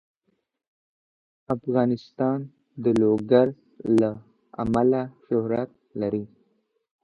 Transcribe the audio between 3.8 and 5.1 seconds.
له امله